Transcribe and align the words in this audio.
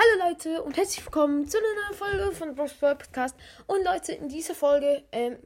Hallo 0.00 0.28
Leute 0.28 0.62
und 0.62 0.76
herzlich 0.76 1.04
willkommen 1.04 1.48
zu 1.48 1.58
einer 1.58 1.66
neuen 1.74 1.94
Folge 1.98 2.36
von 2.36 2.54
Bros 2.54 2.72
Podcast. 2.72 3.34
Und 3.66 3.84
Leute, 3.84 4.12
in 4.12 4.28
dieser 4.28 4.54
Folge 4.54 5.02
ähm, 5.10 5.38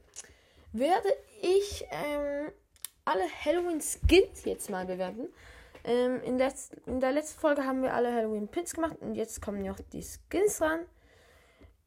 werde 0.75 1.09
ich 1.41 1.87
ähm, 1.91 2.53
alle 3.07 3.23
Halloween 3.47 3.81
Skins 3.81 4.45
jetzt 4.45 4.69
mal 4.69 4.85
bewerten. 4.85 5.29
Ähm, 5.85 6.21
in, 6.23 6.37
letz 6.37 6.69
in 6.85 7.01
der 7.01 7.13
letzten 7.13 7.41
Folge 7.41 7.65
haben 7.65 7.83
wir 7.83 7.95
alle 7.95 8.13
Halloween 8.13 8.47
Pins 8.47 8.75
gemacht 8.75 8.97
und 9.01 9.15
jetzt 9.15 9.41
kommen 9.41 9.63
noch 9.63 9.81
die 9.91 10.03
Skins 10.03 10.61
ran. 10.61 10.81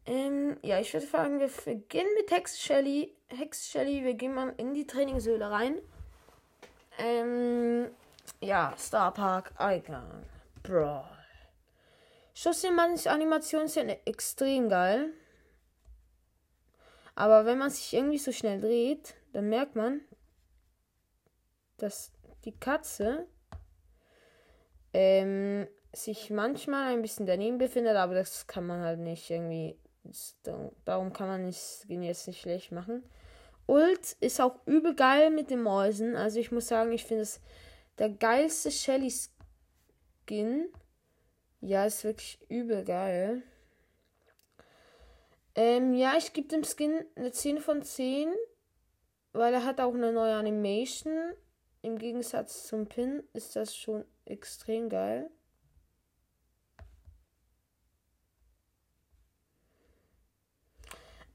Ähm, 0.08 0.58
ja, 0.64 0.80
ich 0.80 0.92
würde 0.92 1.06
sagen, 1.06 1.40
wir 1.40 1.52
beginnen 1.66 2.10
mit 2.18 2.32
Hex 2.32 2.60
Shelly. 2.60 3.14
Hex 3.28 3.68
Shelly, 3.68 4.04
wir 4.04 4.16
gehen 4.16 4.34
mal 4.34 4.56
in 4.58 4.74
die 4.74 4.88
Trainingshöhle 4.88 5.52
rein. 5.52 5.78
Ähm, 6.98 7.92
ja, 8.42 8.74
Star 8.76 9.14
Park, 9.14 9.52
Eingang, 9.60 10.24
Brawl. 10.64 11.15
Schussanimation 12.36 13.64
ist 13.64 13.78
ja 13.78 13.84
extrem 14.06 14.70
geil. 14.70 15.12
Aber 17.16 17.46
wenn 17.46 17.58
man 17.58 17.70
sich 17.70 17.94
irgendwie 17.94 18.18
so 18.18 18.34
schnell 18.34 18.60
dreht, 18.60 19.16
dann 19.32 19.48
merkt 19.50 19.76
man, 19.76 20.02
dass 21.78 22.12
die 22.44 22.52
Katze 22.52 23.26
ähm, 24.94 25.66
sich 25.94 26.30
manchmal 26.30 26.94
ein 26.94 27.02
bisschen 27.02 27.26
daneben 27.26 27.58
befindet, 27.58 27.96
aber 27.96 28.14
das 28.14 28.48
kann 28.48 28.68
man 28.68 28.82
halt 28.82 29.00
nicht 29.00 29.30
irgendwie. 29.30 29.78
Darum 30.84 31.14
kann 31.14 31.28
man 31.28 31.48
es 31.48 31.86
jetzt 31.90 32.28
nicht 32.28 32.42
schlecht 32.42 32.72
machen. 32.72 33.04
Ult 33.66 34.12
ist 34.20 34.40
auch 34.40 34.60
übel 34.68 34.94
geil 34.94 35.32
mit 35.32 35.50
den 35.50 35.64
Mäusen. 35.64 36.16
Also 36.16 36.40
ich 36.40 36.52
muss 36.52 36.68
sagen, 36.68 36.92
ich 36.92 37.06
finde 37.06 37.24
es 37.24 37.42
der 37.98 38.10
geilste 38.10 38.70
Shelly 38.70 39.12
Skin. 40.28 40.68
Ja, 41.66 41.84
ist 41.84 42.04
wirklich 42.04 42.38
übel 42.48 42.84
geil. 42.86 43.42
Ähm, 45.56 45.96
ja, 45.96 46.16
ich 46.16 46.32
gebe 46.32 46.48
dem 46.48 46.64
Skin 46.64 47.04
eine 47.16 47.32
10 47.32 47.60
von 47.60 47.82
10, 47.82 48.32
weil 49.34 49.52
er 49.52 49.66
hat 49.66 49.82
auch 49.82 49.96
eine 49.96 50.14
neue 50.14 50.36
Animation. 50.36 51.34
Im 51.82 51.98
Gegensatz 51.98 52.68
zum 52.68 52.86
Pin 52.88 53.24
ist 53.34 53.56
das 53.56 53.76
schon 53.76 54.06
extrem 54.26 54.90
geil. 54.90 55.32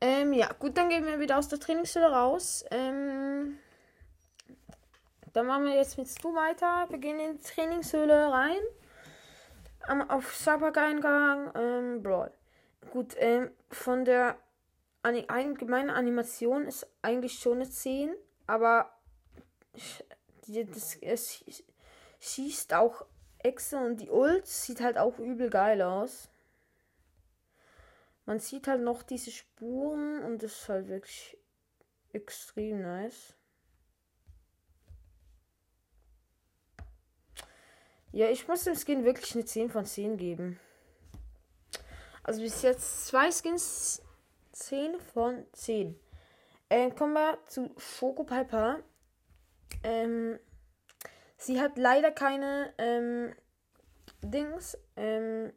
Ähm, 0.00 0.32
ja, 0.32 0.52
gut, 0.52 0.76
dann 0.76 0.90
gehen 0.90 1.06
wir 1.06 1.18
wieder 1.18 1.38
aus 1.38 1.48
der 1.48 1.58
Trainingshülle 1.58 2.12
raus. 2.12 2.64
Ähm, 2.70 3.58
dann 5.32 5.46
machen 5.46 5.64
wir 5.64 5.74
jetzt 5.74 5.98
mit 5.98 6.06
Stu 6.06 6.32
weiter. 6.36 6.86
Wir 6.88 6.98
gehen 6.98 7.18
in 7.18 7.36
die 7.36 7.42
Trainingshöhle 7.42 8.30
rein. 8.30 8.60
Auf 10.08 10.34
Sabak-Eingang, 10.34 11.52
ähm, 11.54 12.02
Brawl. 12.02 12.32
Gut, 12.92 13.14
ähm, 13.18 13.50
von 13.70 14.04
der 14.04 14.36
allgemeinen 15.02 15.90
Animation 15.90 16.66
ist 16.66 16.86
eigentlich 17.02 17.38
schon 17.38 17.56
eine 17.56 17.70
10, 17.70 18.14
aber 18.46 18.90
das, 20.46 20.96
es 21.00 21.44
schießt 22.20 22.74
auch 22.74 23.06
Exe 23.38 23.78
und 23.78 24.00
die 24.00 24.10
Ult 24.10 24.46
sieht 24.46 24.80
halt 24.80 24.98
auch 24.98 25.18
übel 25.18 25.48
geil 25.48 25.80
aus. 25.80 26.28
Man 28.26 28.38
sieht 28.38 28.68
halt 28.68 28.82
noch 28.82 29.02
diese 29.02 29.30
Spuren 29.30 30.22
und 30.22 30.42
das 30.42 30.52
ist 30.52 30.68
halt 30.68 30.88
wirklich 30.88 31.38
extrem 32.12 32.82
nice. 32.82 33.34
Ja, 38.12 38.28
ich 38.28 38.48
muss 38.48 38.64
dem 38.64 38.74
Skin 38.74 39.04
wirklich 39.04 39.34
eine 39.34 39.44
10 39.44 39.70
von 39.70 39.84
10 39.84 40.16
geben. 40.16 40.58
Also 42.24 42.42
bis 42.42 42.62
jetzt 42.62 43.06
zwei 43.06 43.30
Skins 43.30 44.02
10 44.52 44.98
von 45.00 45.44
10. 45.52 45.98
Ähm, 46.70 46.94
kommen 46.94 47.14
wir 47.14 47.38
zu 47.46 47.70
Schoko 47.78 48.24
Piper. 48.24 48.80
Ähm, 49.84 50.38
sie 51.36 51.60
hat 51.60 51.78
leider 51.78 52.10
keine 52.10 52.72
ähm, 52.78 53.34
Dings. 54.22 54.76
Ähm, 54.96 55.52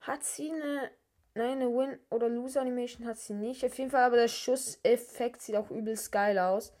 hat 0.00 0.24
sie 0.24 0.50
eine. 0.50 0.90
Nein, 1.36 1.60
eine 1.60 1.68
Win- 1.68 1.98
oder 2.10 2.28
Lose-Animation 2.28 3.08
hat 3.08 3.18
sie 3.18 3.34
nicht. 3.34 3.64
Auf 3.64 3.76
jeden 3.76 3.90
Fall, 3.90 4.04
aber 4.04 4.16
der 4.16 4.28
Schusseffekt 4.28 5.42
sieht 5.42 5.56
auch 5.56 5.68
übelst 5.68 6.12
geil 6.12 6.38
aus. 6.38 6.72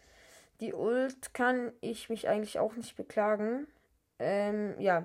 Die 0.60 0.72
Ult 0.72 1.34
kann 1.34 1.72
ich 1.80 2.08
mich 2.08 2.28
eigentlich 2.28 2.60
auch 2.60 2.76
nicht 2.76 2.94
beklagen. 2.94 3.66
Ähm, 4.18 4.78
ja. 4.80 5.04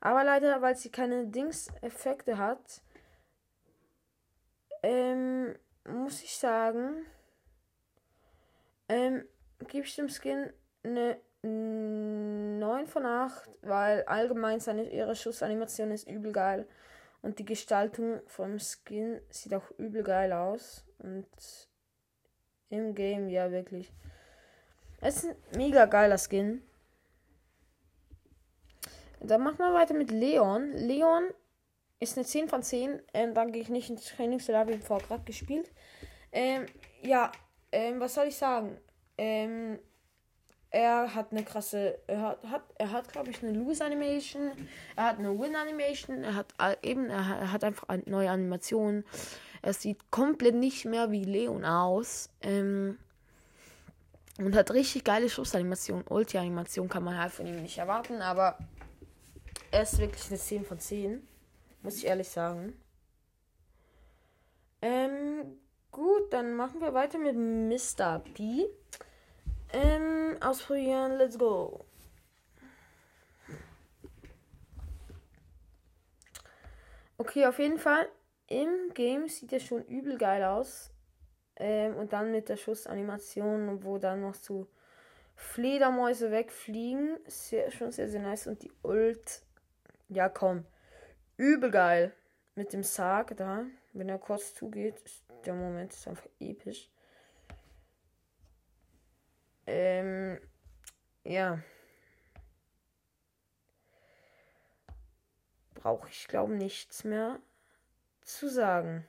Aber 0.00 0.24
leider, 0.24 0.62
weil 0.62 0.76
sie 0.76 0.90
keine 0.90 1.26
Dings-Effekte 1.26 2.38
hat, 2.38 2.82
ähm, 4.82 5.54
muss 5.86 6.22
ich 6.22 6.36
sagen, 6.36 7.04
ähm, 8.88 9.24
gebe 9.68 9.86
ich 9.86 9.96
dem 9.96 10.08
Skin 10.08 10.52
eine 10.82 11.18
9 11.42 12.86
von 12.86 13.06
8, 13.06 13.50
weil 13.62 14.04
allgemein 14.04 14.60
seine, 14.60 14.90
ihre 14.90 15.14
Schussanimation 15.14 15.90
ist 15.90 16.08
übel 16.08 16.32
geil. 16.32 16.66
Und 17.22 17.38
die 17.38 17.44
Gestaltung 17.44 18.20
vom 18.26 18.58
Skin 18.58 19.20
sieht 19.30 19.54
auch 19.54 19.70
übel 19.78 20.02
geil 20.02 20.32
aus. 20.32 20.84
Und 20.98 21.28
im 22.70 22.94
Game, 22.94 23.28
ja, 23.28 23.50
wirklich. 23.50 23.92
Es 25.00 25.24
ist 25.24 25.30
ein 25.30 25.36
mega 25.56 25.86
geiler 25.86 26.18
Skin. 26.18 26.62
Dann 29.20 29.42
machen 29.42 29.58
wir 29.58 29.74
weiter 29.74 29.94
mit 29.94 30.10
Leon. 30.10 30.72
Leon 30.72 31.24
ist 31.98 32.16
eine 32.16 32.26
10 32.26 32.48
von 32.48 32.62
10. 32.62 33.00
Ähm, 33.12 33.34
dann 33.34 33.52
gehe 33.52 33.62
ich 33.62 33.68
nicht 33.68 33.90
ins 33.90 34.06
Trainingslager, 34.06 34.60
habe 34.60 34.72
ich 34.72 34.84
vorher 34.84 35.06
gerade 35.06 35.24
gespielt. 35.24 35.70
Ähm, 36.32 36.66
ja, 37.02 37.30
ähm, 37.72 38.00
was 38.00 38.14
soll 38.14 38.26
ich 38.26 38.36
sagen? 38.36 38.78
Ähm, 39.18 39.78
er 40.70 41.14
hat 41.14 41.32
eine 41.32 41.44
krasse, 41.44 41.98
er 42.06 42.22
hat, 42.22 42.44
hat 42.44 42.62
er 42.78 42.92
hat 42.92 43.12
glaube 43.12 43.30
ich 43.30 43.42
eine 43.42 43.52
Lose 43.52 43.84
Animation, 43.84 44.52
er 44.94 45.04
hat 45.04 45.18
eine 45.18 45.36
Win 45.36 45.56
Animation, 45.56 46.22
er 46.22 46.36
hat 46.36 46.54
eben, 46.82 47.10
er 47.10 47.50
hat 47.50 47.64
einfach 47.64 47.88
eine 47.88 48.04
neue 48.06 48.30
Animation. 48.30 49.04
Er 49.62 49.74
sieht 49.74 50.10
komplett 50.10 50.54
nicht 50.54 50.84
mehr 50.84 51.10
wie 51.10 51.24
Leon 51.24 51.64
aus. 51.64 52.30
Ähm, 52.40 52.98
und 54.38 54.56
hat 54.56 54.70
richtig 54.70 55.04
geile 55.04 55.28
Schussanimation. 55.28 56.02
Ulti-Animation 56.08 56.88
kann 56.88 57.04
man 57.04 57.18
halt 57.18 57.32
von 57.32 57.46
ihm 57.46 57.60
nicht 57.60 57.76
erwarten, 57.76 58.22
aber 58.22 58.56
er 59.70 59.82
ist 59.82 59.98
wirklich 59.98 60.28
eine 60.28 60.38
10 60.38 60.64
von 60.64 60.78
10. 60.78 61.26
Muss 61.82 61.96
ich 61.96 62.06
ehrlich 62.06 62.28
sagen. 62.28 62.74
Ähm, 64.82 65.58
gut, 65.90 66.32
dann 66.32 66.54
machen 66.54 66.80
wir 66.80 66.94
weiter 66.94 67.18
mit 67.18 67.36
Mr. 67.36 68.20
P. 68.20 68.66
Ähm, 69.72 70.36
ausprobieren, 70.40 71.16
let's 71.16 71.38
go. 71.38 71.84
Okay, 77.18 77.46
auf 77.46 77.58
jeden 77.58 77.78
Fall. 77.78 78.08
Im 78.46 78.92
Game 78.94 79.28
sieht 79.28 79.52
er 79.52 79.60
schon 79.60 79.84
übel 79.84 80.18
geil 80.18 80.42
aus. 80.42 80.90
Ähm, 81.56 81.96
und 81.96 82.12
dann 82.12 82.32
mit 82.32 82.48
der 82.48 82.56
Schussanimation, 82.56 83.84
wo 83.84 83.98
dann 83.98 84.22
noch 84.22 84.34
so 84.34 84.66
Fledermäuse 85.36 86.30
wegfliegen. 86.30 87.18
Sehr, 87.26 87.70
schon 87.70 87.92
sehr, 87.92 88.08
sehr 88.08 88.22
nice. 88.22 88.46
Und 88.46 88.62
die 88.62 88.72
Ult 88.82 89.42
ja, 90.10 90.28
komm. 90.28 90.66
Übel 91.36 91.70
geil. 91.70 92.14
Mit 92.54 92.72
dem 92.72 92.82
Sarg 92.82 93.36
da. 93.36 93.64
Wenn 93.92 94.08
er 94.08 94.18
kurz 94.18 94.54
zugeht, 94.54 95.00
ist 95.00 95.24
der 95.46 95.54
Moment 95.54 95.92
ist 95.92 96.06
einfach 96.06 96.28
episch. 96.38 96.90
Ähm, 99.66 100.40
ja. 101.24 101.62
Brauche 105.74 106.08
ich, 106.08 106.28
glaube 106.28 106.52
nichts 106.54 107.04
mehr 107.04 107.40
zu 108.22 108.48
sagen. 108.48 109.06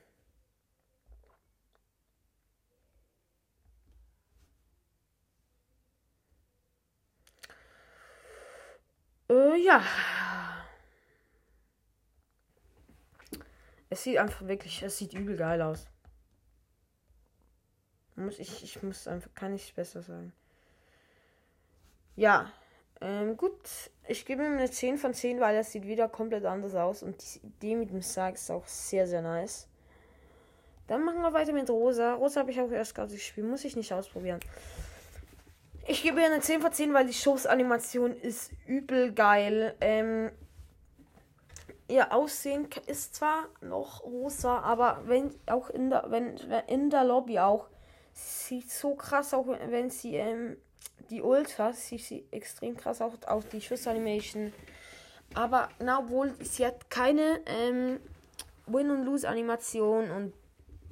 Äh, 9.28 9.56
ja. 9.64 9.82
Es 13.92 14.04
sieht 14.04 14.16
einfach 14.16 14.48
wirklich, 14.48 14.82
es 14.82 14.96
sieht 14.96 15.12
übel 15.12 15.36
geil 15.36 15.60
aus. 15.60 15.86
Muss 18.16 18.38
ich, 18.38 18.64
ich 18.64 18.82
muss 18.82 19.06
einfach, 19.06 19.28
kann 19.34 19.54
ich 19.54 19.74
besser 19.74 20.00
sagen. 20.00 20.32
Ja, 22.16 22.50
ähm, 23.02 23.36
gut. 23.36 23.60
Ich 24.08 24.24
gebe 24.24 24.46
ihm 24.46 24.52
eine 24.52 24.70
10 24.70 24.96
von 24.96 25.12
10, 25.12 25.40
weil 25.40 25.54
das 25.54 25.72
sieht 25.72 25.86
wieder 25.86 26.08
komplett 26.08 26.46
anders 26.46 26.74
aus. 26.74 27.02
Und 27.02 27.22
die 27.22 27.46
Idee 27.46 27.76
mit 27.76 27.90
dem 27.90 28.00
Sarg 28.00 28.36
ist 28.36 28.50
auch 28.50 28.66
sehr, 28.66 29.06
sehr 29.06 29.20
nice. 29.20 29.68
Dann 30.86 31.04
machen 31.04 31.20
wir 31.20 31.34
weiter 31.34 31.52
mit 31.52 31.68
Rosa. 31.68 32.14
Rosa 32.14 32.40
habe 32.40 32.50
ich 32.50 32.62
auch 32.62 32.70
erst 32.70 32.94
gerade 32.94 33.12
gespielt. 33.12 33.46
Muss 33.46 33.62
ich 33.66 33.76
nicht 33.76 33.92
ausprobieren. 33.92 34.40
Ich 35.86 36.02
gebe 36.02 36.18
ihr 36.18 36.26
eine 36.26 36.40
10 36.40 36.62
von 36.62 36.72
10, 36.72 36.94
weil 36.94 37.06
die 37.06 37.12
Shows-Animation 37.12 38.16
ist 38.16 38.52
übel 38.66 39.12
geil. 39.12 39.74
Ähm, 39.82 40.30
ihr 41.88 42.12
Aussehen 42.12 42.68
ist 42.86 43.14
zwar 43.14 43.48
noch 43.60 44.02
rosa, 44.02 44.60
aber 44.60 45.02
wenn 45.06 45.34
auch 45.46 45.70
in 45.70 45.90
der, 45.90 46.06
wenn, 46.08 46.36
in 46.66 46.90
der 46.90 47.04
Lobby 47.04 47.38
auch, 47.38 47.68
sieht 48.12 48.70
so 48.70 48.94
krass 48.94 49.34
auch, 49.34 49.46
wenn 49.46 49.90
sie 49.90 50.16
ähm, 50.16 50.56
die 51.10 51.22
Ultras, 51.22 51.88
sieht 51.88 52.04
sie 52.04 52.26
extrem 52.30 52.76
krass 52.76 53.00
auch, 53.00 53.14
auch 53.26 53.44
die 53.44 53.60
Schussanimation. 53.60 54.52
Aber 55.34 55.68
na, 55.78 56.00
obwohl 56.00 56.34
sie 56.40 56.66
hat 56.66 56.90
keine 56.90 57.40
ähm, 57.46 58.00
Win- 58.66 58.90
und 58.90 59.04
Lose-Animation 59.04 60.10
und 60.10 60.32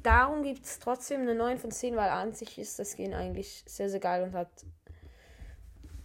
darum 0.03 0.43
gibt 0.43 0.65
es 0.65 0.79
trotzdem 0.79 1.23
eine 1.23 1.35
9 1.35 1.59
von 1.59 1.71
10, 1.71 1.97
weil 1.97 2.09
an 2.09 2.33
sich 2.33 2.59
ist 2.59 2.79
das 2.79 2.93
Skin 2.93 3.15
eigentlich 3.15 3.65
sehr, 3.67 3.91
sehr 3.91 4.01
geil 4.01 4.23
und 4.23 4.33
hat 4.33 4.49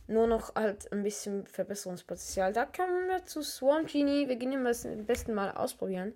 nur 0.07 0.27
noch 0.27 0.53
halt 0.55 0.91
ein 0.91 1.03
bisschen 1.03 1.45
Verbesserungspotenzial. 1.47 2.53
Da 2.53 2.65
kommen 2.65 3.07
wir 3.07 3.25
zu 3.25 3.41
Swarm 3.41 3.85
Genie. 3.85 4.27
Wir 4.27 4.35
gehen 4.35 4.63
das 4.63 4.85
am 4.85 5.05
besten 5.05 5.33
mal 5.33 5.51
ausprobieren. 5.51 6.13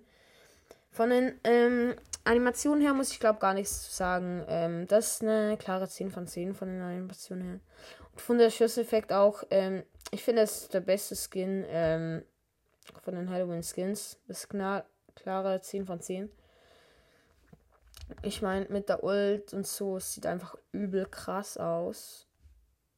Von 0.92 1.10
den 1.10 1.40
ähm, 1.44 1.94
Animationen 2.24 2.82
her 2.82 2.94
muss 2.94 3.12
ich 3.12 3.20
glaube 3.20 3.38
gar 3.38 3.54
nichts 3.54 3.96
sagen. 3.96 4.44
Ähm, 4.48 4.86
das 4.86 5.14
ist 5.14 5.22
eine 5.22 5.56
klare 5.56 5.88
10 5.88 6.10
von 6.10 6.26
10 6.26 6.54
von 6.54 6.68
den 6.68 6.82
Animationen 6.82 7.44
her. 7.44 7.60
Und 8.12 8.20
von 8.20 8.38
der 8.38 8.50
Schusseffekt 8.50 9.12
auch. 9.12 9.44
Ähm, 9.50 9.84
ich 10.10 10.22
finde, 10.22 10.42
das 10.42 10.62
ist 10.62 10.74
der 10.74 10.80
beste 10.80 11.16
Skin 11.16 11.64
ähm, 11.68 12.24
von 13.02 13.14
den 13.14 13.30
Halloween 13.30 13.62
Skins. 13.62 14.18
Das 14.26 14.40
ist 14.40 14.48
klar, 14.48 14.84
klare 15.14 15.60
10 15.60 15.86
von 15.86 16.00
10. 16.00 16.30
Ich 18.22 18.42
meine, 18.42 18.66
mit 18.68 18.88
der 18.88 19.04
Ult 19.04 19.52
und 19.54 19.66
so, 19.66 19.96
es 19.96 20.14
sieht 20.14 20.26
einfach 20.26 20.56
übel 20.72 21.06
krass 21.06 21.56
aus 21.56 22.29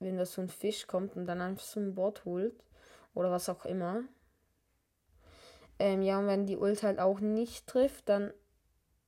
wenn 0.03 0.17
da 0.17 0.27
so 0.27 0.43
ein 0.43 0.49
Fisch 0.49 0.87
kommt 0.87 1.17
und 1.17 1.27
dann 1.27 1.41
einfach 1.41 1.65
so 1.65 1.81
ein 1.81 1.95
Board 1.95 2.25
holt. 2.25 2.55
Oder 3.15 3.31
was 3.31 3.49
auch 3.49 3.65
immer. 3.65 4.05
Ähm, 5.79 6.03
ja, 6.03 6.19
und 6.19 6.27
wenn 6.27 6.47
die 6.47 6.57
Ult 6.57 6.83
halt 6.83 6.99
auch 6.99 7.21
nicht 7.21 7.67
trifft, 7.67 8.09
dann 8.09 8.33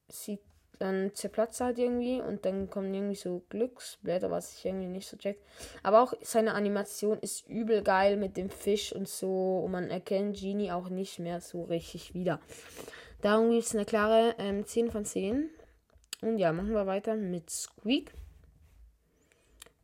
sieht, 0.09 0.41
dann 0.79 1.15
zerplatzt 1.15 1.61
halt 1.61 1.79
irgendwie 1.79 2.21
und 2.21 2.45
dann 2.45 2.69
kommen 2.69 2.93
irgendwie 2.93 3.15
so 3.15 3.45
Glücksblätter, 3.49 4.31
was 4.31 4.59
ich 4.59 4.65
irgendwie 4.65 4.89
nicht 4.89 5.09
so 5.09 5.17
check. 5.17 5.39
Aber 5.83 6.03
auch 6.03 6.15
seine 6.21 6.55
Animation 6.55 7.19
ist 7.21 7.49
übel 7.49 7.83
geil 7.83 8.17
mit 8.17 8.37
dem 8.37 8.51
Fisch 8.51 8.93
und 8.93 9.09
so. 9.09 9.61
Und 9.65 9.71
man 9.71 9.89
erkennt 9.91 10.39
Genie 10.39 10.73
auch 10.73 10.89
nicht 10.89 11.19
mehr 11.19 11.41
so 11.41 11.63
richtig 11.63 12.13
wieder. 12.13 12.41
Darum 13.23 13.51
gibt 13.51 13.63
es 13.63 13.75
eine 13.75 13.85
klare 13.85 14.35
ähm, 14.39 14.67
10 14.67 14.91
von 14.91 15.05
10. 15.05 15.49
Und 16.23 16.39
ja, 16.39 16.53
machen 16.53 16.75
wir 16.75 16.87
weiter 16.87 17.15
mit 17.15 17.51
Squeak 17.51 18.13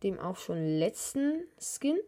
dem 0.02 0.18
auch 0.18 0.36
schon 0.36 0.78
letzten 0.78 1.44
Skin. 1.58 1.98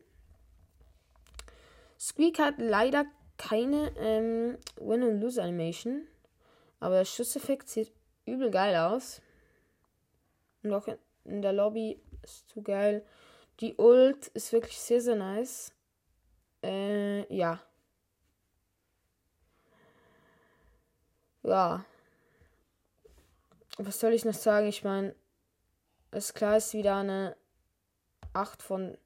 Squeak 1.98 2.38
hat 2.38 2.54
leider 2.58 3.04
keine 3.36 3.92
ähm, 3.96 4.58
Win- 4.76 5.02
und 5.02 5.20
Lose-Animation. 5.20 6.06
Aber 6.80 6.96
der 6.96 7.04
Schusseffekt 7.04 7.68
sieht 7.68 7.92
übel 8.24 8.50
geil 8.50 8.76
aus. 8.76 9.22
Und 10.62 10.72
auch 10.72 10.88
in 11.24 11.42
der 11.42 11.52
Lobby 11.52 12.00
ist 12.22 12.48
zu 12.48 12.62
geil. 12.62 13.04
Die 13.60 13.74
Ult 13.76 14.28
ist 14.28 14.52
wirklich 14.52 14.78
sehr, 14.78 15.00
sehr 15.00 15.16
nice. 15.16 15.72
Äh, 16.62 17.32
ja. 17.34 17.60
Ja. 21.42 21.84
Was 23.78 24.00
soll 24.00 24.12
ich 24.12 24.24
noch 24.24 24.34
sagen? 24.34 24.66
Ich 24.68 24.84
meine, 24.84 25.14
ist 26.12 26.34
klar, 26.34 26.56
ist 26.56 26.74
wieder 26.74 26.96
eine 26.96 27.36
8 28.32 28.62
von 28.62 28.96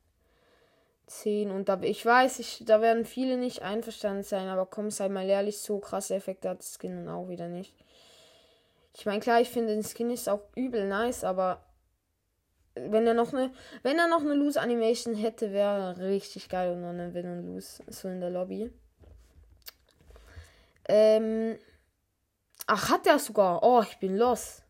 10. 1.07 1.51
Und 1.51 1.69
da, 1.69 1.81
ich 1.83 2.05
weiß, 2.05 2.39
ich, 2.39 2.63
da 2.67 2.81
werden 2.81 3.05
viele 3.05 3.37
nicht 3.37 3.63
einverstanden 3.63 4.23
sein, 4.23 4.49
aber 4.49 4.67
komm, 4.67 4.91
sei 4.91 5.09
mal 5.09 5.29
ehrlich, 5.29 5.59
so 5.59 5.79
krasse 5.79 6.15
Effekte 6.15 6.49
hat 6.49 6.61
das 6.61 6.79
Skin 6.79 7.09
auch 7.09 7.29
wieder 7.29 7.49
nicht. 7.49 7.75
Ich 8.95 9.07
meine, 9.07 9.21
klar, 9.21 9.41
ich 9.41 9.51
finde, 9.51 9.75
den 9.75 9.85
Skin 9.85 10.11
ist 10.11 10.29
auch 10.29 10.41
übel 10.55 10.89
nice, 10.89 11.23
aber 11.23 11.63
wenn 12.75 13.07
er 13.07 13.15
noch 13.15 13.33
eine, 13.33 13.53
wenn 13.83 13.99
er 13.99 14.09
noch 14.09 14.21
eine 14.21 14.35
Lose 14.35 14.61
Animation 14.61 15.15
hätte, 15.15 15.53
wäre 15.53 15.99
richtig 15.99 16.49
geil 16.49 16.73
und 16.73 16.83
noch 16.83 16.91
eine 16.91 17.15
Win 17.15 17.27
und 17.27 17.47
Lose 17.47 17.83
so 17.89 18.09
in 18.09 18.21
der 18.21 18.31
Lobby. 18.31 18.71
Ähm, 20.89 21.59
ach, 22.67 22.91
hat 22.91 23.07
er 23.07 23.19
sogar. 23.19 23.63
Oh, 23.63 23.83
ich 23.83 23.99
bin 23.99 24.17
los. 24.17 24.63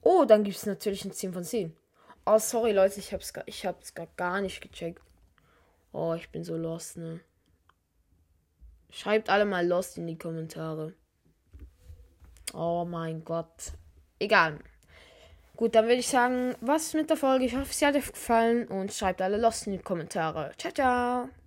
Oh, 0.00 0.24
dann 0.24 0.42
gibt 0.42 0.56
es 0.56 0.66
natürlich 0.66 1.04
ein 1.04 1.12
10 1.12 1.32
von 1.32 1.44
10. 1.44 1.76
Oh, 2.24 2.38
sorry, 2.38 2.72
Leute, 2.72 3.00
ich 3.00 3.12
hab's, 3.12 3.32
ich 3.46 3.66
hab's 3.66 3.94
gar, 3.94 4.06
gar 4.16 4.40
nicht 4.40 4.60
gecheckt. 4.60 5.02
Oh, 5.92 6.14
ich 6.14 6.30
bin 6.30 6.44
so 6.44 6.56
lost, 6.56 6.96
ne? 6.96 7.20
Schreibt 8.90 9.28
alle 9.28 9.44
mal 9.44 9.66
lost 9.66 9.98
in 9.98 10.06
die 10.06 10.18
Kommentare. 10.18 10.94
Oh 12.54 12.84
mein 12.84 13.24
Gott. 13.24 13.72
Egal. 14.18 14.58
Gut, 15.56 15.74
dann 15.74 15.86
würde 15.86 15.96
ich 15.96 16.08
sagen, 16.08 16.54
was 16.60 16.94
mit 16.94 17.10
der 17.10 17.16
Folge. 17.16 17.44
Ich 17.44 17.56
hoffe, 17.56 17.72
sie 17.72 17.86
hat 17.86 17.96
euch 17.96 18.12
gefallen 18.12 18.68
und 18.68 18.92
schreibt 18.92 19.20
alle 19.20 19.36
lost 19.36 19.66
in 19.66 19.72
die 19.72 19.78
Kommentare. 19.78 20.52
Ciao, 20.58 20.72
ciao. 20.72 21.41